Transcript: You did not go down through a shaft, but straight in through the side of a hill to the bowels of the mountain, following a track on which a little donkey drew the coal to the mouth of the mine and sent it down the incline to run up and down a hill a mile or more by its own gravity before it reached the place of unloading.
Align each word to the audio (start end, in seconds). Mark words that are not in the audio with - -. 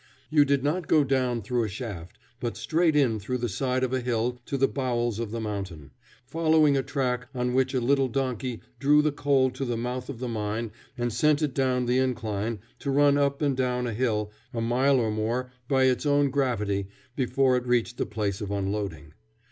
You 0.31 0.45
did 0.45 0.63
not 0.63 0.87
go 0.87 1.03
down 1.03 1.43
through 1.43 1.63
a 1.63 1.67
shaft, 1.67 2.17
but 2.39 2.57
straight 2.57 2.95
in 2.95 3.19
through 3.19 3.37
the 3.37 3.47
side 3.47 3.83
of 3.83 3.93
a 3.93 4.01
hill 4.01 4.39
to 4.47 4.57
the 4.57 4.67
bowels 4.67 5.19
of 5.19 5.29
the 5.29 5.39
mountain, 5.39 5.91
following 6.25 6.75
a 6.75 6.81
track 6.81 7.27
on 7.35 7.53
which 7.53 7.75
a 7.75 7.79
little 7.79 8.07
donkey 8.07 8.61
drew 8.79 9.03
the 9.03 9.11
coal 9.11 9.51
to 9.51 9.63
the 9.63 9.77
mouth 9.77 10.09
of 10.09 10.17
the 10.17 10.27
mine 10.27 10.71
and 10.97 11.13
sent 11.13 11.43
it 11.43 11.53
down 11.53 11.85
the 11.85 11.99
incline 11.99 12.61
to 12.79 12.89
run 12.89 13.15
up 13.15 13.43
and 13.43 13.55
down 13.55 13.85
a 13.85 13.93
hill 13.93 14.31
a 14.55 14.59
mile 14.59 14.99
or 14.99 15.11
more 15.11 15.51
by 15.67 15.83
its 15.83 16.07
own 16.07 16.31
gravity 16.31 16.87
before 17.15 17.55
it 17.55 17.67
reached 17.67 17.97
the 17.99 18.07
place 18.07 18.41
of 18.41 18.49
unloading. 18.49 19.13